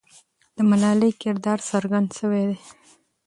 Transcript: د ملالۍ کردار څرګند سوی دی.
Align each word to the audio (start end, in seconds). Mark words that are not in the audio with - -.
د 0.55 0.57
ملالۍ 0.69 1.11
کردار 1.21 1.59
څرګند 1.69 2.07
سوی 2.19 2.43
دی. 2.49 2.57